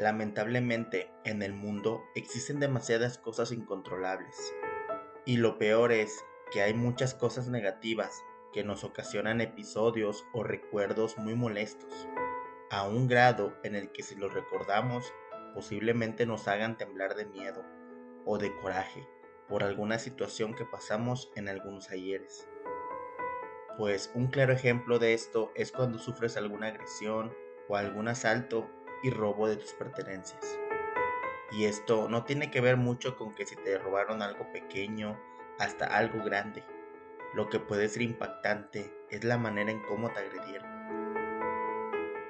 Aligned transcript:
Lamentablemente, 0.00 1.10
en 1.26 1.42
el 1.42 1.52
mundo 1.52 2.02
existen 2.14 2.58
demasiadas 2.58 3.18
cosas 3.18 3.52
incontrolables. 3.52 4.54
Y 5.26 5.36
lo 5.36 5.58
peor 5.58 5.92
es 5.92 6.24
que 6.50 6.62
hay 6.62 6.72
muchas 6.72 7.12
cosas 7.12 7.48
negativas 7.48 8.18
que 8.54 8.64
nos 8.64 8.82
ocasionan 8.82 9.42
episodios 9.42 10.24
o 10.32 10.42
recuerdos 10.42 11.18
muy 11.18 11.34
molestos, 11.34 12.08
a 12.70 12.88
un 12.88 13.08
grado 13.08 13.54
en 13.62 13.74
el 13.74 13.92
que 13.92 14.02
si 14.02 14.14
los 14.14 14.32
recordamos 14.32 15.12
posiblemente 15.54 16.24
nos 16.24 16.48
hagan 16.48 16.78
temblar 16.78 17.14
de 17.14 17.26
miedo 17.26 17.62
o 18.24 18.38
de 18.38 18.56
coraje 18.56 19.06
por 19.50 19.62
alguna 19.64 19.98
situación 19.98 20.54
que 20.54 20.64
pasamos 20.64 21.30
en 21.36 21.46
algunos 21.46 21.90
ayeres. 21.90 22.48
Pues 23.76 24.10
un 24.14 24.28
claro 24.28 24.54
ejemplo 24.54 24.98
de 24.98 25.12
esto 25.12 25.52
es 25.54 25.72
cuando 25.72 25.98
sufres 25.98 26.38
alguna 26.38 26.68
agresión 26.68 27.34
o 27.68 27.76
algún 27.76 28.08
asalto 28.08 28.70
y 29.02 29.10
robo 29.10 29.48
de 29.48 29.56
tus 29.56 29.72
pertenencias. 29.72 30.58
Y 31.52 31.64
esto 31.64 32.08
no 32.08 32.24
tiene 32.24 32.50
que 32.50 32.60
ver 32.60 32.76
mucho 32.76 33.16
con 33.16 33.34
que 33.34 33.46
si 33.46 33.56
te 33.56 33.78
robaron 33.78 34.22
algo 34.22 34.50
pequeño 34.52 35.18
hasta 35.58 35.86
algo 35.86 36.22
grande. 36.24 36.64
Lo 37.34 37.48
que 37.48 37.60
puede 37.60 37.88
ser 37.88 38.02
impactante 38.02 38.92
es 39.10 39.24
la 39.24 39.38
manera 39.38 39.70
en 39.70 39.80
cómo 39.82 40.10
te 40.12 40.20
agredieron. 40.20 40.68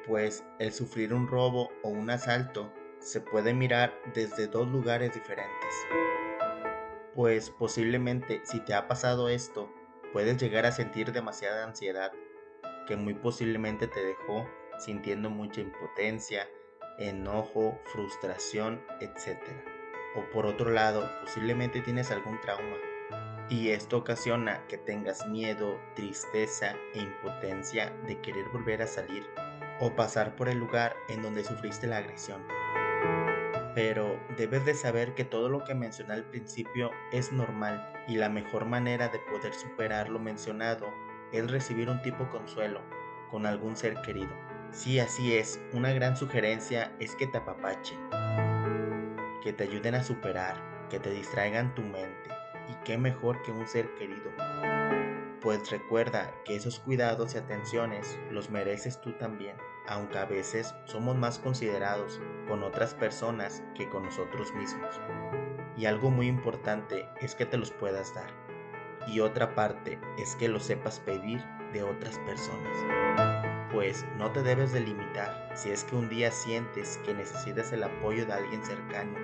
Pues 0.06 0.44
el 0.58 0.72
sufrir 0.72 1.14
un 1.14 1.28
robo 1.28 1.70
o 1.82 1.88
un 1.88 2.10
asalto 2.10 2.72
se 2.98 3.20
puede 3.20 3.54
mirar 3.54 3.94
desde 4.14 4.46
dos 4.46 4.68
lugares 4.68 5.12
diferentes. 5.14 5.86
Pues 7.14 7.50
posiblemente 7.50 8.40
si 8.44 8.60
te 8.60 8.74
ha 8.74 8.88
pasado 8.88 9.28
esto, 9.28 9.70
puedes 10.12 10.36
llegar 10.38 10.66
a 10.66 10.72
sentir 10.72 11.12
demasiada 11.12 11.64
ansiedad, 11.64 12.12
que 12.86 12.96
muy 12.96 13.14
posiblemente 13.14 13.86
te 13.86 14.04
dejó 14.04 14.46
sintiendo 14.78 15.30
mucha 15.30 15.60
impotencia, 15.60 16.48
enojo, 17.00 17.80
frustración, 17.92 18.80
etc. 19.00 19.38
O 20.14 20.30
por 20.30 20.46
otro 20.46 20.70
lado, 20.70 21.10
posiblemente 21.22 21.80
tienes 21.80 22.10
algún 22.10 22.40
trauma 22.40 22.76
y 23.50 23.70
esto 23.70 23.98
ocasiona 23.98 24.64
que 24.68 24.78
tengas 24.78 25.26
miedo, 25.26 25.80
tristeza 25.96 26.76
e 26.94 27.00
impotencia 27.00 27.90
de 28.06 28.20
querer 28.20 28.48
volver 28.52 28.80
a 28.80 28.86
salir 28.86 29.26
o 29.80 29.96
pasar 29.96 30.36
por 30.36 30.48
el 30.48 30.58
lugar 30.58 30.94
en 31.08 31.20
donde 31.20 31.42
sufriste 31.42 31.88
la 31.88 31.96
agresión. 31.96 32.46
Pero 33.74 34.20
debes 34.36 34.64
de 34.64 34.74
saber 34.74 35.14
que 35.14 35.24
todo 35.24 35.48
lo 35.48 35.64
que 35.64 35.74
mencioné 35.74 36.14
al 36.14 36.24
principio 36.24 36.90
es 37.12 37.32
normal 37.32 37.92
y 38.06 38.16
la 38.16 38.28
mejor 38.28 38.66
manera 38.66 39.08
de 39.08 39.18
poder 39.18 39.52
superar 39.52 40.08
lo 40.10 40.20
mencionado 40.20 40.86
es 41.32 41.50
recibir 41.50 41.90
un 41.90 42.02
tipo 42.02 42.28
consuelo 42.28 42.82
con 43.30 43.46
algún 43.46 43.74
ser 43.74 44.00
querido. 44.02 44.49
Sí, 44.72 45.00
así 45.00 45.36
es, 45.36 45.60
una 45.72 45.92
gran 45.92 46.16
sugerencia 46.16 46.92
es 47.00 47.16
que 47.16 47.26
te 47.26 47.38
apapachen, 47.38 47.98
que 49.42 49.52
te 49.52 49.64
ayuden 49.64 49.96
a 49.96 50.04
superar, 50.04 50.86
que 50.88 51.00
te 51.00 51.10
distraigan 51.10 51.74
tu 51.74 51.82
mente 51.82 52.30
y 52.68 52.74
qué 52.84 52.96
mejor 52.96 53.42
que 53.42 53.50
un 53.50 53.66
ser 53.66 53.92
querido. 53.96 54.30
Pues 55.40 55.68
recuerda 55.72 56.32
que 56.44 56.54
esos 56.54 56.78
cuidados 56.78 57.34
y 57.34 57.38
atenciones 57.38 58.16
los 58.30 58.50
mereces 58.50 59.00
tú 59.00 59.12
también, 59.14 59.56
aunque 59.88 60.18
a 60.18 60.24
veces 60.24 60.72
somos 60.84 61.16
más 61.16 61.40
considerados 61.40 62.20
con 62.46 62.62
otras 62.62 62.94
personas 62.94 63.64
que 63.74 63.88
con 63.88 64.04
nosotros 64.04 64.54
mismos. 64.54 65.00
Y 65.76 65.86
algo 65.86 66.10
muy 66.10 66.28
importante 66.28 67.08
es 67.20 67.34
que 67.34 67.44
te 67.44 67.56
los 67.56 67.72
puedas 67.72 68.14
dar. 68.14 68.30
Y 69.08 69.18
otra 69.18 69.56
parte 69.56 69.98
es 70.16 70.36
que 70.36 70.48
lo 70.48 70.60
sepas 70.60 71.00
pedir 71.00 71.42
de 71.72 71.82
otras 71.82 72.18
personas 72.20 73.39
pues 73.70 74.04
no 74.18 74.30
te 74.30 74.42
debes 74.42 74.72
de 74.72 74.80
limitar. 74.80 75.50
Si 75.54 75.70
es 75.70 75.84
que 75.84 75.96
un 75.96 76.08
día 76.08 76.30
sientes 76.30 76.98
que 77.04 77.14
necesitas 77.14 77.72
el 77.72 77.84
apoyo 77.84 78.26
de 78.26 78.32
alguien 78.32 78.64
cercano, 78.64 79.18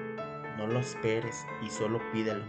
no 0.57 0.67
lo 0.67 0.81
esperes 0.81 1.47
y 1.63 1.71
solo 1.71 2.01
pídelo. 2.13 2.45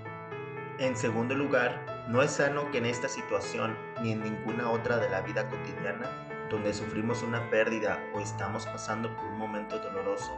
En 0.79 0.95
segundo 0.95 1.33
lugar, 1.33 2.05
no 2.07 2.21
es 2.21 2.31
sano 2.31 2.69
que 2.71 2.77
en 2.77 2.85
esta 2.85 3.09
situación 3.09 3.75
ni 4.01 4.11
en 4.11 4.21
ninguna 4.21 4.69
otra 4.69 4.97
de 4.97 5.09
la 5.09 5.21
vida 5.21 5.49
cotidiana, 5.49 6.09
donde 6.49 6.73
sufrimos 6.73 7.23
una 7.23 7.49
pérdida 7.49 7.99
o 8.13 8.19
estamos 8.19 8.65
pasando 8.67 9.13
por 9.15 9.25
un 9.25 9.39
momento 9.39 9.79
doloroso, 9.79 10.37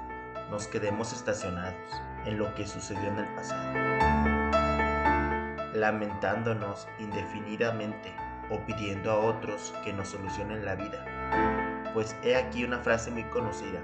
nos 0.49 0.67
quedemos 0.67 1.13
estacionados 1.13 1.91
en 2.25 2.39
lo 2.39 2.55
que 2.55 2.65
sucedió 2.65 3.03
en 3.03 3.19
el 3.19 3.27
pasado, 3.35 3.73
lamentándonos 5.73 6.87
indefinidamente 6.97 8.15
o 8.49 8.65
pidiendo 8.65 9.11
a 9.11 9.19
otros 9.19 9.73
que 9.83 9.93
nos 9.93 10.07
solucionen 10.09 10.65
la 10.65 10.75
vida. 10.75 11.18
Pues 11.93 12.15
he 12.23 12.35
aquí 12.35 12.63
una 12.63 12.79
frase 12.79 13.09
muy 13.09 13.23
conocida, 13.25 13.81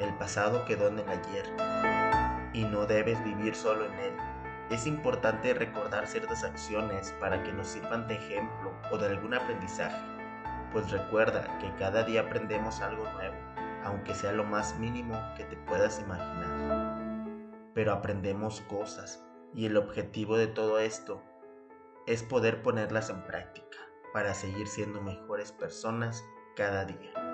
el 0.00 0.12
pasado 0.18 0.64
quedó 0.64 0.88
en 0.88 0.98
el 0.98 1.08
ayer 1.08 1.46
y 2.52 2.64
no 2.64 2.86
debes 2.86 3.22
vivir 3.24 3.54
solo 3.54 3.86
en 3.86 3.94
él. 3.94 4.16
Es 4.68 4.86
importante 4.86 5.54
recordar 5.54 6.06
ciertas 6.06 6.42
acciones 6.42 7.14
para 7.20 7.42
que 7.42 7.52
nos 7.52 7.68
sirvan 7.68 8.08
de 8.08 8.16
ejemplo 8.16 8.72
o 8.90 8.98
de 8.98 9.06
algún 9.06 9.32
aprendizaje, 9.34 10.04
pues 10.72 10.90
recuerda 10.90 11.56
que 11.58 11.72
cada 11.76 12.02
día 12.02 12.22
aprendemos 12.22 12.80
algo 12.80 13.04
nuevo, 13.12 13.36
aunque 13.84 14.14
sea 14.14 14.32
lo 14.32 14.44
más 14.44 14.78
mínimo 14.78 15.18
que 15.36 15.44
te 15.44 15.56
puedas 15.56 16.00
imaginar. 16.00 16.98
Pero 17.74 17.92
aprendemos 17.92 18.60
cosas 18.62 19.24
y 19.54 19.66
el 19.66 19.76
objetivo 19.76 20.36
de 20.36 20.48
todo 20.48 20.80
esto 20.80 21.22
es 22.06 22.22
poder 22.22 22.62
ponerlas 22.62 23.08
en 23.08 23.22
práctica 23.24 23.78
para 24.12 24.34
seguir 24.34 24.66
siendo 24.66 25.00
mejores 25.00 25.52
personas 25.52 26.24
cada 26.56 26.84
día. 26.84 27.25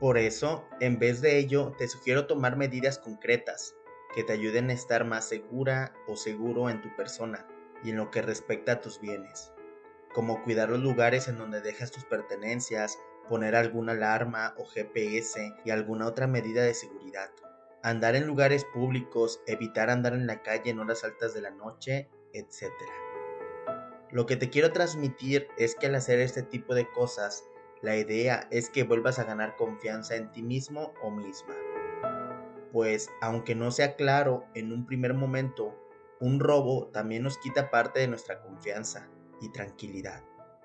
Por 0.00 0.18
eso, 0.18 0.66
en 0.80 0.98
vez 0.98 1.20
de 1.20 1.38
ello, 1.38 1.72
te 1.78 1.88
sugiero 1.88 2.26
tomar 2.26 2.56
medidas 2.56 2.98
concretas 2.98 3.74
que 4.14 4.24
te 4.24 4.32
ayuden 4.32 4.70
a 4.70 4.72
estar 4.72 5.04
más 5.04 5.28
segura 5.28 5.92
o 6.06 6.16
seguro 6.16 6.68
en 6.70 6.80
tu 6.80 6.94
persona 6.96 7.46
y 7.82 7.90
en 7.90 7.96
lo 7.96 8.10
que 8.10 8.22
respecta 8.22 8.72
a 8.72 8.80
tus 8.80 9.00
bienes, 9.00 9.52
como 10.12 10.42
cuidar 10.42 10.70
los 10.70 10.80
lugares 10.80 11.28
en 11.28 11.38
donde 11.38 11.60
dejas 11.60 11.90
tus 11.90 12.04
pertenencias, 12.04 12.98
poner 13.28 13.54
alguna 13.54 13.92
alarma 13.92 14.54
o 14.58 14.64
GPS 14.64 15.54
y 15.64 15.70
alguna 15.70 16.06
otra 16.06 16.26
medida 16.26 16.62
de 16.62 16.74
seguridad, 16.74 17.30
andar 17.82 18.16
en 18.16 18.26
lugares 18.26 18.64
públicos, 18.64 19.40
evitar 19.46 19.90
andar 19.90 20.14
en 20.14 20.26
la 20.26 20.42
calle 20.42 20.70
en 20.70 20.80
horas 20.80 21.04
altas 21.04 21.34
de 21.34 21.42
la 21.42 21.50
noche, 21.50 22.08
etc. 22.32 22.72
Lo 24.10 24.26
que 24.26 24.36
te 24.36 24.50
quiero 24.50 24.72
transmitir 24.72 25.48
es 25.58 25.74
que 25.74 25.86
al 25.86 25.94
hacer 25.94 26.20
este 26.20 26.42
tipo 26.42 26.74
de 26.74 26.90
cosas, 26.90 27.44
la 27.84 27.96
idea 27.96 28.48
es 28.50 28.70
que 28.70 28.82
vuelvas 28.82 29.18
a 29.18 29.24
ganar 29.24 29.56
confianza 29.56 30.16
en 30.16 30.32
ti 30.32 30.42
mismo 30.42 30.94
o 31.02 31.10
misma. 31.10 31.54
Pues 32.72 33.10
aunque 33.20 33.54
no 33.54 33.70
sea 33.70 33.94
claro 33.94 34.46
en 34.54 34.72
un 34.72 34.86
primer 34.86 35.14
momento, 35.14 35.78
un 36.18 36.40
robo 36.40 36.88
también 36.88 37.22
nos 37.22 37.38
quita 37.38 37.70
parte 37.70 38.00
de 38.00 38.08
nuestra 38.08 38.40
confianza 38.40 39.08
y 39.40 39.50
tranquilidad, 39.50 40.24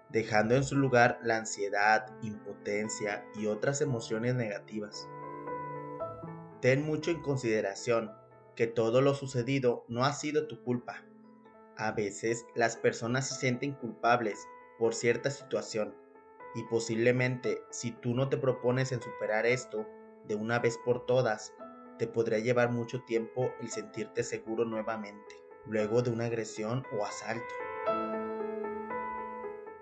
dejando 0.09 0.55
en 0.55 0.63
su 0.63 0.77
lugar 0.77 1.19
la 1.21 1.37
ansiedad, 1.37 2.07
impotencia 2.23 3.25
y 3.35 3.47
otras 3.47 3.81
emociones 3.81 4.33
negativas. 4.35 5.07
Ten 6.61 6.83
mucho 6.83 7.11
en 7.11 7.21
consideración 7.21 8.11
que 8.55 8.65
todo 8.65 9.01
lo 9.01 9.13
sucedido 9.13 9.85
no 9.87 10.05
ha 10.05 10.13
sido 10.13 10.47
tu 10.47 10.63
culpa 10.63 11.03
a 11.79 11.93
veces 11.93 12.45
las 12.55 12.75
personas 12.75 13.29
se 13.29 13.35
sienten 13.35 13.71
culpables 13.71 14.45
por 14.77 14.93
cierta 14.93 15.31
situación 15.31 15.95
y 16.55 16.63
posiblemente 16.63 17.63
si 17.69 17.91
tú 17.91 18.13
no 18.13 18.29
te 18.29 18.37
propones 18.37 18.91
en 18.91 19.01
superar 19.01 19.45
esto 19.45 19.85
de 20.25 20.35
una 20.35 20.59
vez 20.59 20.77
por 20.83 21.05
todas, 21.05 21.53
te 21.97 22.07
podría 22.07 22.39
llevar 22.39 22.71
mucho 22.71 23.01
tiempo 23.03 23.51
el 23.61 23.69
sentirte 23.69 24.23
seguro 24.23 24.65
nuevamente, 24.65 25.35
luego 25.65 26.01
de 26.01 26.11
una 26.11 26.25
agresión 26.25 26.83
o 26.97 27.05
asalto. 27.05 27.53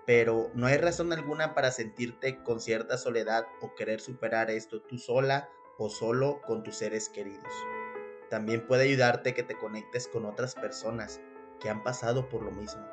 Pero 0.04 0.50
no 0.54 0.66
hay 0.66 0.78
razón 0.78 1.12
alguna 1.12 1.54
para 1.54 1.70
sentirte 1.70 2.42
con 2.42 2.60
cierta 2.60 2.96
soledad 2.96 3.46
o 3.60 3.74
querer 3.74 4.00
superar 4.00 4.50
esto 4.50 4.80
tú 4.82 4.98
sola 4.98 5.48
o 5.78 5.90
solo 5.90 6.40
con 6.46 6.62
tus 6.62 6.76
seres 6.76 7.08
queridos. 7.08 7.52
También 8.30 8.66
puede 8.66 8.84
ayudarte 8.84 9.34
que 9.34 9.42
te 9.42 9.56
conectes 9.56 10.08
con 10.08 10.26
otras 10.26 10.54
personas 10.54 11.20
que 11.60 11.68
han 11.68 11.82
pasado 11.82 12.28
por 12.28 12.42
lo 12.42 12.50
mismo, 12.50 12.84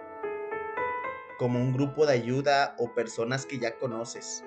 como 1.38 1.60
un 1.60 1.74
grupo 1.74 2.06
de 2.06 2.14
ayuda 2.14 2.76
o 2.78 2.94
personas 2.94 3.46
que 3.46 3.60
ya 3.60 3.78
conoces. 3.78 4.44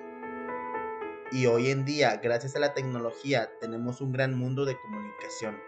Y 1.31 1.45
hoy 1.45 1.69
en 1.69 1.85
día, 1.85 2.19
gracias 2.23 2.55
a 2.55 2.59
la 2.59 2.73
tecnología, 2.73 3.51
tenemos 3.59 4.01
un 4.01 4.11
gran 4.11 4.35
mundo 4.35 4.65
de 4.65 4.77
comunicación, 4.79 5.59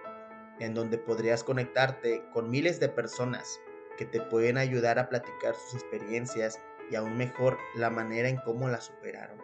en 0.60 0.74
donde 0.74 0.98
podrías 0.98 1.44
conectarte 1.44 2.24
con 2.34 2.50
miles 2.50 2.80
de 2.80 2.90
personas 2.90 3.60
que 3.98 4.06
te 4.06 4.22
pueden 4.22 4.58
ayudar 4.58 4.98
a 4.98 5.10
platicar 5.10 5.54
sus 5.56 5.76
experiencias 5.76 6.60
y 6.90 6.96
aún 6.96 7.16
mejor 7.16 7.60
la 7.76 7.92
manera 7.92 8.28
en 8.28 8.38
cómo 8.38 8.68
la 8.70 8.82
superaron. 8.82 9.38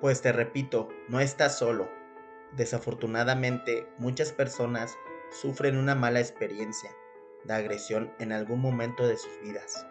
Pues 0.00 0.20
te 0.22 0.32
repito, 0.32 0.88
no 1.08 1.20
estás 1.20 1.58
solo. 1.58 1.88
Desafortunadamente, 2.56 3.86
muchas 3.98 4.32
personas 4.32 4.96
sufren 5.30 5.76
una 5.76 5.94
mala 5.94 6.18
experiencia 6.18 6.90
de 7.44 7.54
agresión 7.54 8.12
en 8.18 8.32
algún 8.32 8.60
momento 8.60 9.06
de 9.06 9.16
sus 9.16 9.40
vidas. 9.42 9.86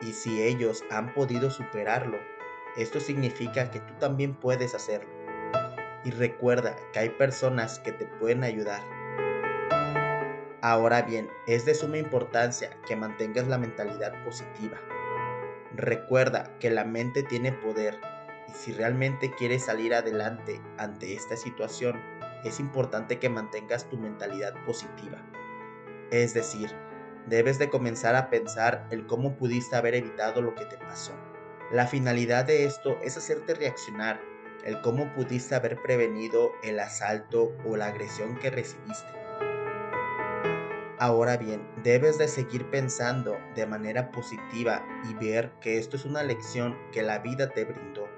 Y 0.00 0.12
si 0.12 0.42
ellos 0.42 0.84
han 0.90 1.12
podido 1.12 1.50
superarlo, 1.50 2.18
esto 2.76 3.00
significa 3.00 3.70
que 3.70 3.80
tú 3.80 3.94
también 3.98 4.34
puedes 4.34 4.74
hacerlo. 4.74 5.10
y 6.04 6.10
recuerda 6.10 6.76
que 6.92 7.00
hay 7.00 7.10
personas 7.10 7.80
que 7.80 7.90
te 7.92 8.06
pueden 8.06 8.44
ayudar. 8.44 8.80
Ahora 10.62 11.02
bien, 11.02 11.28
es 11.46 11.64
de 11.64 11.74
suma 11.74 11.98
importancia 11.98 12.70
que 12.86 12.96
mantengas 12.96 13.48
la 13.48 13.58
mentalidad 13.58 14.12
positiva. 14.24 14.78
Recuerda 15.74 16.56
que 16.60 16.70
la 16.70 16.84
mente 16.84 17.22
tiene 17.24 17.52
poder 17.52 17.98
y 18.48 18.52
si 18.52 18.72
realmente 18.72 19.32
quieres 19.32 19.66
salir 19.66 19.92
adelante 19.92 20.60
ante 20.78 21.14
esta 21.14 21.36
situación, 21.36 22.00
es 22.44 22.60
importante 22.60 23.18
que 23.18 23.28
mantengas 23.28 23.88
tu 23.88 23.98
mentalidad 23.98 24.54
positiva. 24.64 25.18
Es 26.10 26.32
decir, 26.34 26.74
debes 27.28 27.58
de 27.58 27.70
comenzar 27.70 28.14
a 28.14 28.30
pensar 28.30 28.86
el 28.90 29.06
cómo 29.06 29.36
pudiste 29.36 29.76
haber 29.76 29.94
evitado 29.94 30.42
lo 30.42 30.54
que 30.54 30.64
te 30.64 30.78
pasó. 30.78 31.12
La 31.70 31.86
finalidad 31.86 32.46
de 32.46 32.64
esto 32.64 32.98
es 33.02 33.16
hacerte 33.16 33.54
reaccionar, 33.54 34.20
el 34.64 34.80
cómo 34.80 35.12
pudiste 35.14 35.54
haber 35.54 35.80
prevenido 35.82 36.52
el 36.62 36.80
asalto 36.80 37.52
o 37.66 37.76
la 37.76 37.86
agresión 37.86 38.36
que 38.38 38.50
recibiste. 38.50 39.12
Ahora 40.98 41.36
bien, 41.36 41.62
debes 41.84 42.18
de 42.18 42.26
seguir 42.26 42.68
pensando 42.70 43.36
de 43.54 43.66
manera 43.66 44.10
positiva 44.10 44.84
y 45.08 45.14
ver 45.14 45.52
que 45.60 45.78
esto 45.78 45.96
es 45.96 46.04
una 46.04 46.24
lección 46.24 46.76
que 46.90 47.02
la 47.02 47.20
vida 47.20 47.50
te 47.50 47.64
brindó, 47.64 48.08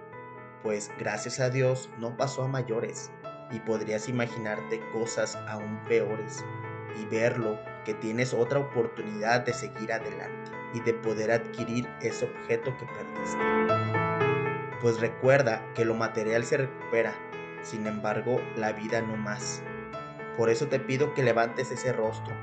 pues 0.62 0.90
gracias 0.98 1.40
a 1.40 1.50
Dios 1.50 1.90
no 1.98 2.16
pasó 2.16 2.44
a 2.44 2.48
mayores 2.48 3.10
y 3.50 3.60
podrías 3.60 4.08
imaginarte 4.08 4.80
cosas 4.92 5.36
aún 5.48 5.78
peores 5.88 6.42
y 6.98 7.04
verlo 7.06 7.58
que 7.84 7.94
tienes 7.94 8.34
otra 8.34 8.58
oportunidad 8.58 9.40
de 9.40 9.52
seguir 9.52 9.92
adelante 9.92 10.50
y 10.74 10.80
de 10.80 10.94
poder 10.94 11.30
adquirir 11.30 11.88
ese 12.00 12.26
objeto 12.26 12.76
que 12.76 12.86
perdiste. 12.86 13.38
Pues 14.80 15.00
recuerda 15.00 15.62
que 15.74 15.84
lo 15.84 15.94
material 15.94 16.44
se 16.44 16.58
recupera, 16.58 17.14
sin 17.62 17.86
embargo 17.86 18.40
la 18.56 18.72
vida 18.72 19.00
no 19.00 19.16
más. 19.16 19.62
Por 20.36 20.48
eso 20.48 20.68
te 20.68 20.80
pido 20.80 21.12
que 21.14 21.22
levantes 21.22 21.70
ese 21.70 21.92
rostro, 21.92 22.34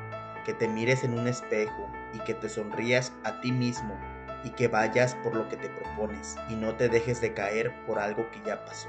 que 0.46 0.54
te 0.54 0.68
mires 0.68 1.04
en 1.04 1.18
un 1.18 1.28
espejo 1.28 1.92
y 2.14 2.20
que 2.20 2.34
te 2.34 2.50
sonrías 2.50 3.14
a 3.24 3.42
ti 3.42 3.52
mismo 3.52 4.00
y 4.44 4.52
que 4.52 4.68
vayas 4.68 5.16
por 5.16 5.36
lo 5.36 5.50
que 5.50 5.58
te 5.58 5.70
propones 5.70 6.36
y 6.50 6.56
no 6.56 6.76
te 6.76 6.90
dejes 6.90 7.22
de 7.22 7.34
caer 7.34 7.74
por 7.86 8.00
algo 8.00 8.30
que 8.32 8.42
ya 8.46 8.64
pasó. 8.64 8.88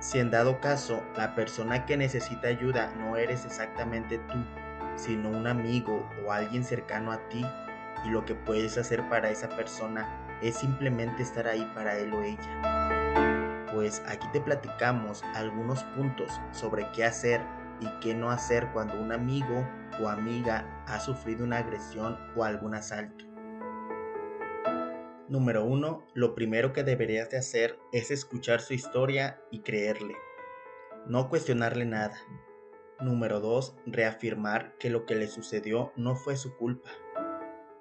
Si 0.00 0.18
en 0.18 0.30
dado 0.30 0.60
caso 0.60 1.02
la 1.16 1.34
persona 1.34 1.86
que 1.86 1.96
necesita 1.96 2.48
ayuda 2.48 2.92
no 2.98 3.16
eres 3.16 3.46
exactamente 3.46 4.18
tú, 4.18 4.44
sino 4.96 5.30
un 5.30 5.46
amigo 5.46 6.08
o 6.24 6.32
alguien 6.32 6.64
cercano 6.64 7.12
a 7.12 7.28
ti, 7.28 7.44
y 8.04 8.10
lo 8.10 8.24
que 8.24 8.34
puedes 8.34 8.76
hacer 8.78 9.08
para 9.08 9.30
esa 9.30 9.48
persona 9.48 10.38
es 10.42 10.56
simplemente 10.56 11.22
estar 11.22 11.46
ahí 11.46 11.70
para 11.74 11.96
él 11.98 12.12
o 12.12 12.22
ella. 12.22 13.64
Pues 13.72 14.02
aquí 14.06 14.26
te 14.32 14.40
platicamos 14.40 15.22
algunos 15.34 15.82
puntos 15.96 16.30
sobre 16.52 16.86
qué 16.92 17.04
hacer 17.04 17.40
y 17.80 17.88
qué 18.00 18.14
no 18.14 18.30
hacer 18.30 18.68
cuando 18.72 19.00
un 19.00 19.12
amigo 19.12 19.66
o 20.00 20.08
amiga 20.08 20.84
ha 20.86 21.00
sufrido 21.00 21.44
una 21.44 21.58
agresión 21.58 22.18
o 22.36 22.44
algún 22.44 22.74
asalto. 22.74 23.24
Número 25.28 25.64
1. 25.64 26.06
Lo 26.14 26.34
primero 26.34 26.72
que 26.72 26.84
deberías 26.84 27.30
de 27.30 27.38
hacer 27.38 27.78
es 27.92 28.10
escuchar 28.10 28.60
su 28.60 28.74
historia 28.74 29.40
y 29.50 29.60
creerle. 29.60 30.14
No 31.06 31.28
cuestionarle 31.28 31.86
nada. 31.86 32.16
Número 33.04 33.38
2. 33.40 33.76
Reafirmar 33.84 34.78
que 34.78 34.88
lo 34.88 35.04
que 35.04 35.14
le 35.14 35.28
sucedió 35.28 35.92
no 35.94 36.16
fue 36.16 36.36
su 36.36 36.56
culpa. 36.56 36.88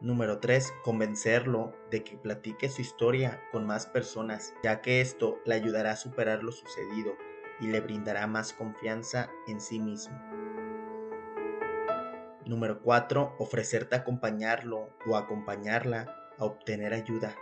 Número 0.02 0.40
3. 0.40 0.74
Convencerlo 0.84 1.72
de 1.90 2.04
que 2.04 2.18
platique 2.18 2.68
su 2.68 2.82
historia 2.82 3.42
con 3.54 3.66
más 3.66 3.86
personas, 3.86 4.54
ya 4.66 4.82
que 4.82 5.00
esto 5.00 5.40
le 5.46 5.56
ayudará 5.56 5.92
a 5.92 5.96
superar 5.96 6.44
lo 6.44 6.52
sucedido 6.52 7.14
y 7.62 7.68
le 7.68 7.80
brindará 7.80 8.28
más 8.28 8.52
confianza 8.52 9.30
en 9.48 9.62
sí 9.62 9.80
mismo. 9.80 10.14
Número 12.46 12.82
4. 12.82 13.36
Ofrecerte 13.40 13.96
acompañarlo 13.96 14.90
o 15.08 15.16
acompañarla 15.16 16.14
a 16.38 16.44
obtener 16.44 16.94
ayuda, 16.94 17.34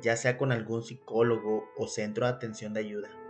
ya 0.00 0.16
sea 0.16 0.38
con 0.38 0.50
algún 0.50 0.82
psicólogo 0.82 1.68
o 1.76 1.88
centro 1.88 2.24
de 2.24 2.32
atención 2.32 2.72
de 2.72 2.80
ayuda. 2.80 3.27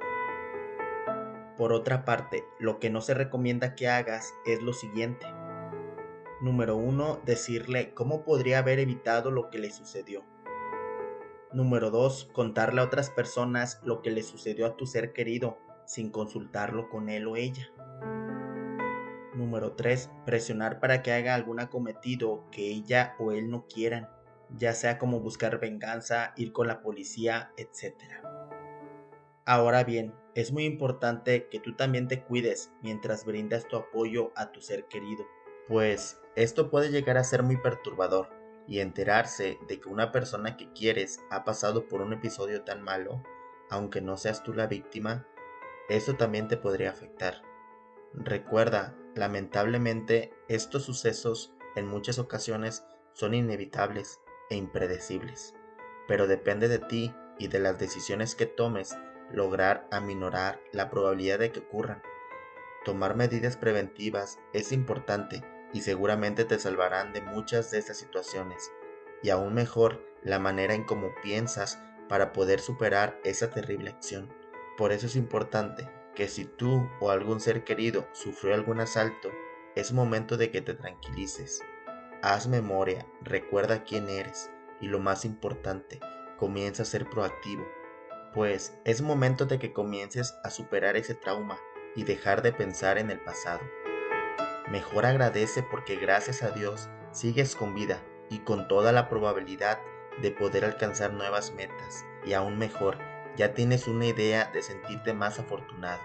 Por 1.59 1.73
otra 1.73 2.05
parte, 2.05 2.45
lo 2.61 2.79
que 2.79 2.89
no 2.89 3.01
se 3.01 3.15
recomienda 3.15 3.75
que 3.75 3.89
hagas 3.89 4.33
es 4.47 4.63
lo 4.63 4.73
siguiente. 4.73 5.27
Número 6.41 6.77
1. 6.77 7.23
Decirle 7.25 7.93
cómo 7.95 8.23
podría 8.23 8.61
haber 8.61 8.79
evitado 8.79 9.33
lo 9.33 9.51
que 9.51 9.59
le 9.59 9.73
sucedió. 9.73 10.25
Número 11.53 11.91
2. 11.91 12.31
Contarle 12.33 12.81
a 12.81 12.85
otras 12.85 13.11
personas 13.11 13.81
lo 13.83 14.03
que 14.03 14.13
le 14.13 14.23
sucedió 14.23 14.67
a 14.67 14.77
tu 14.77 14.87
ser 14.87 15.13
querido 15.13 15.59
sin 15.85 16.11
consultarlo 16.11 16.89
con 16.91 17.09
él 17.09 17.27
o 17.27 17.35
ella. 17.35 17.73
Número 19.35 19.73
3. 19.73 20.11
Presionar 20.27 20.79
para 20.79 21.03
que 21.03 21.11
haga 21.11 21.35
algún 21.35 21.59
acometido 21.59 22.45
que 22.53 22.69
ella 22.69 23.17
o 23.19 23.33
él 23.33 23.51
no 23.51 23.67
quieran, 23.67 24.09
ya 24.57 24.75
sea 24.75 24.97
como 24.97 25.19
buscar 25.19 25.59
venganza, 25.59 26.35
ir 26.37 26.53
con 26.53 26.69
la 26.69 26.83
policía, 26.83 27.51
etc. 27.57 27.95
Ahora 29.45 29.83
bien, 29.83 30.15
es 30.39 30.53
muy 30.53 30.67
importante 30.67 31.49
que 31.49 31.59
tú 31.59 31.75
también 31.75 32.07
te 32.07 32.23
cuides 32.23 32.71
mientras 32.81 33.25
brindas 33.25 33.67
tu 33.67 33.75
apoyo 33.75 34.31
a 34.37 34.53
tu 34.53 34.61
ser 34.61 34.85
querido, 34.85 35.27
pues 35.67 36.21
esto 36.37 36.71
puede 36.71 36.93
llegar 36.93 37.19
a 37.19 37.25
ser 37.25 37.43
muy 37.43 37.57
perturbador 37.57 38.29
y 38.69 38.79
enterarse 38.79 39.59
de 39.67 39.81
que 39.81 39.89
una 39.89 40.13
persona 40.13 40.57
que 40.57 40.73
quieres 40.73 41.19
ha 41.33 41.45
pasado 41.45 41.89
por 41.89 42.03
un 42.03 42.13
episodio 42.13 42.63
tan 42.63 42.83
malo, 42.83 43.21
aunque 43.69 44.01
no 44.01 44.17
seas 44.17 44.45
tú 44.45 44.55
la 44.55 44.69
víctima, 44.69 45.27
eso 45.89 46.15
también 46.15 46.47
te 46.47 46.57
podría 46.57 46.91
afectar. 46.91 47.43
Recuerda, 48.15 48.97
lamentablemente, 49.17 50.33
estos 50.47 50.85
sucesos 50.85 51.53
en 51.75 51.89
muchas 51.89 52.21
ocasiones 52.21 52.87
son 53.13 53.35
inevitables 53.35 54.21
e 54.51 54.55
impredecibles, 54.55 55.57
pero 56.07 56.29
depende 56.29 56.69
de 56.69 56.79
ti 56.79 57.13
y 57.41 57.49
de 57.49 57.59
las 57.59 57.77
decisiones 57.81 58.37
que 58.37 58.47
tomes 58.47 58.97
lograr 59.33 59.87
aminorar 59.91 60.61
la 60.73 60.91
probabilidad 60.91 61.39
de 61.39 61.53
que 61.53 61.61
ocurran. 61.61 62.03
Tomar 62.85 63.17
medidas 63.17 63.57
preventivas 63.57 64.39
es 64.53 64.73
importante 64.73 65.43
y 65.73 65.83
seguramente 65.83 66.45
te 66.45 66.59
salvarán 66.59 67.13
de 67.13 67.21
muchas 67.21 67.71
de 67.71 67.79
estas 67.79 67.99
situaciones, 67.99 68.73
y 69.23 69.31
aún 69.31 69.55
mejor 69.55 70.03
la 70.23 70.39
manera 70.39 70.75
en 70.75 70.85
cómo 70.85 71.11
piensas 71.23 71.83
para 72.09 72.33
poder 72.33 72.61
superar 72.61 73.21
esa 73.25 73.51
terrible 73.51 73.91
acción. 73.91 74.33
Por 74.77 74.93
eso 74.93 75.07
es 75.07 75.17
importante 75.17 75.91
que 76.15 76.29
si 76.29 76.45
tú 76.45 76.89
o 77.01 77.11
algún 77.11 77.41
ser 77.41 77.65
querido 77.65 78.09
sufrió 78.13 78.55
algún 78.55 78.81
asalto, 78.81 79.31
es 79.77 79.93
momento 79.93 80.37
de 80.37 80.51
que 80.51 80.63
te 80.63 80.75
tranquilices. 80.75 81.63
Haz 82.23 82.49
memoria, 82.49 83.07
recuerda 83.23 83.85
quién 83.85 84.09
eres 84.09 84.51
y 84.81 84.89
lo 84.89 84.99
más 84.99 85.25
importante, 85.25 86.01
comienza 86.39 86.83
a 86.83 86.87
ser 86.87 87.09
proactivo 87.09 87.67
pues 88.39 88.73
es 88.85 89.03
momento 89.03 89.47
de 89.47 89.59
que 89.59 89.73
comiences 89.73 90.39
a 90.45 90.51
superar 90.51 90.97
ese 90.97 91.17
trauma 91.17 91.59
y 91.97 92.05
dejar 92.05 92.41
de 92.41 92.53
pensar 92.53 92.97
en 92.97 93.11
el 93.11 93.19
pasado. 93.19 93.59
Mejor 94.71 95.07
agradece 95.07 95.65
porque 95.65 95.97
gracias 95.97 96.45
a 96.45 96.53
Dios 96.53 96.89
sigues 97.11 97.57
con 97.57 97.75
vida 97.75 98.01
y 98.31 98.39
con 98.39 98.69
toda 98.69 98.93
la 98.93 99.09
probabilidad 99.09 99.81
de 100.23 100.31
poder 100.31 100.65
alcanzar 100.65 101.13
nuevas 101.13 101.53
metas 101.53 102.05
y 102.25 102.35
aún 102.35 102.59
mejor, 102.59 102.99
ya 103.37 103.55
tienes 103.55 103.89
una 103.89 104.07
idea 104.07 104.49
de 104.55 104.63
sentirte 104.63 105.15
más 105.15 105.41
afortunado, 105.41 106.01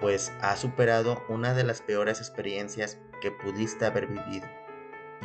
pues 0.00 0.30
has 0.42 0.58
superado 0.58 1.24
una 1.30 1.54
de 1.54 1.64
las 1.64 1.80
peores 1.80 2.18
experiencias 2.18 2.98
que 3.22 3.30
pudiste 3.30 3.86
haber 3.86 4.06
vivido 4.06 4.46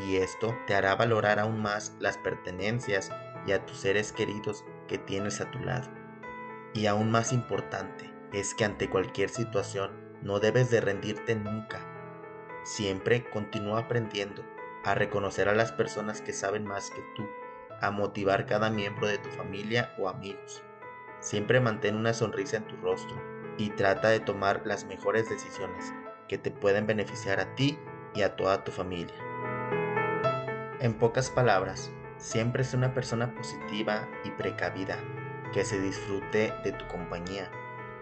y 0.07 0.15
esto 0.15 0.55
te 0.67 0.73
hará 0.73 0.95
valorar 0.95 1.39
aún 1.39 1.61
más 1.61 1.97
las 1.99 2.17
pertenencias 2.17 3.11
y 3.45 3.51
a 3.51 3.65
tus 3.65 3.79
seres 3.79 4.13
queridos 4.13 4.63
que 4.87 4.97
tienes 4.97 5.41
a 5.41 5.51
tu 5.51 5.59
lado. 5.59 6.02
Y 6.73 6.87
aún 6.87 7.11
más 7.11 7.33
importante 7.33 8.11
es 8.31 8.55
que 8.55 8.65
ante 8.65 8.89
cualquier 8.89 9.29
situación 9.29 9.91
no 10.23 10.39
debes 10.39 10.71
de 10.71 10.81
rendirte 10.81 11.35
nunca. 11.35 11.79
Siempre 12.63 13.29
continúa 13.29 13.81
aprendiendo 13.81 14.43
a 14.83 14.95
reconocer 14.95 15.49
a 15.49 15.55
las 15.55 15.71
personas 15.71 16.21
que 16.21 16.33
saben 16.33 16.65
más 16.65 16.89
que 16.89 17.01
tú, 17.15 17.27
a 17.79 17.91
motivar 17.91 18.45
cada 18.45 18.69
miembro 18.69 19.07
de 19.07 19.19
tu 19.19 19.29
familia 19.29 19.93
o 19.99 20.09
amigos. 20.09 20.63
Siempre 21.19 21.59
mantén 21.59 21.95
una 21.95 22.13
sonrisa 22.13 22.57
en 22.57 22.67
tu 22.67 22.75
rostro 22.77 23.21
y 23.57 23.69
trata 23.69 24.09
de 24.09 24.19
tomar 24.19 24.63
las 24.65 24.85
mejores 24.85 25.29
decisiones 25.29 25.93
que 26.27 26.37
te 26.37 26.51
pueden 26.51 26.87
beneficiar 26.87 27.39
a 27.39 27.53
ti 27.55 27.77
y 28.15 28.23
a 28.23 28.35
toda 28.35 28.63
tu 28.63 28.71
familia. 28.71 29.15
En 30.79 30.95
pocas 30.97 31.29
palabras, 31.29 31.91
siempre 32.17 32.63
es 32.63 32.73
una 32.73 32.93
persona 32.93 33.33
positiva 33.35 34.07
y 34.25 34.31
precavida 34.31 34.97
que 35.53 35.63
se 35.63 35.79
disfrute 35.79 36.53
de 36.63 36.71
tu 36.73 36.85
compañía 36.87 37.49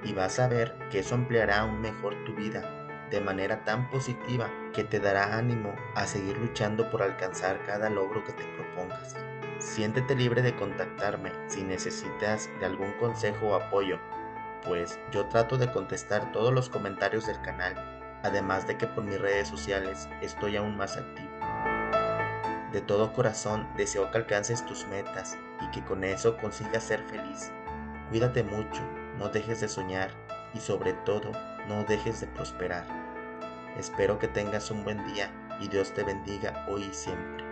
y 0.04 0.14
vas 0.14 0.40
a 0.40 0.48
ver 0.48 0.76
que 0.90 1.00
eso 1.00 1.16
ampliará 1.16 1.60
aún 1.60 1.82
mejor 1.82 2.16
tu 2.26 2.34
vida 2.34 2.82
de 3.12 3.20
manera 3.20 3.64
tan 3.66 3.90
positiva 3.90 4.50
que 4.74 4.86
te 4.86 5.00
dará 5.00 5.38
ánimo 5.38 5.76
a 5.96 6.08
seguir 6.08 6.38
luchando 6.38 6.90
por 6.90 7.04
alcanzar 7.04 7.62
cada 7.66 7.90
logro 7.90 8.24
que 8.24 8.32
te 8.32 8.44
propongas. 8.56 9.16
Siéntete 9.60 10.16
libre 10.16 10.42
de 10.42 10.56
contactarme 10.56 11.32
si 11.48 11.62
necesitas 11.62 12.50
de 12.60 12.66
algún 12.66 12.94
consejo 12.94 13.50
o 13.50 13.56
apoyo. 13.56 14.00
pues 14.64 15.00
yo 15.12 15.26
trato 15.26 15.58
de 15.58 15.72
contestar 15.72 16.32
todos 16.32 16.54
los 16.54 16.70
comentarios 16.70 17.26
del 17.26 17.42
canal, 17.42 17.74
además 18.22 18.68
de 18.68 18.78
que 18.78 18.86
por 18.86 19.04
mis 19.04 19.20
redes 19.20 19.48
sociales 19.48 20.08
estoy 20.22 20.56
aún 20.56 20.78
más 20.78 20.98
activo. 20.98 21.30
De 22.72 22.80
todo 22.80 23.12
corazón 23.12 23.68
deseo 23.76 24.12
que 24.12 24.20
alcances 24.20 24.64
tus 24.68 24.86
metas 24.88 25.36
y 25.62 25.72
que 25.72 25.84
con 25.84 26.04
eso 26.04 26.38
consigas 26.38 26.84
ser 26.84 27.04
feliz. 27.04 27.52
Cuídate 28.10 28.44
mucho, 28.44 28.82
no 29.18 29.30
dejes 29.30 29.62
de 29.62 29.68
soñar 29.68 30.12
y 30.54 30.60
sobre 30.60 30.94
todo 30.94 31.32
no 31.68 31.84
dejes 31.86 32.22
de 32.22 32.28
prosperar. 32.28 32.86
Espero 33.78 34.20
que 34.20 34.28
tengas 34.28 34.70
un 34.72 34.84
buen 34.84 35.06
día 35.14 35.32
y 35.60 35.68
Dios 35.68 35.94
te 35.94 36.04
bendiga 36.04 36.66
hoy 36.70 36.84
y 36.84 36.94
siempre. 36.94 37.46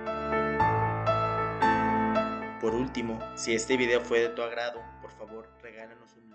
Por 2.59 2.75
último, 2.75 3.19
si 3.35 3.55
este 3.55 3.77
video 3.77 4.01
fue 4.01 4.19
de 4.19 4.29
tu 4.29 4.41
agrado, 4.41 4.81
por 5.01 5.11
favor 5.11 5.49
regálanos 5.61 6.13
un. 6.17 6.28